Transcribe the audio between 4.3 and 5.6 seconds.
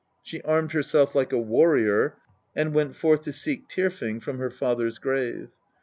her father's grave.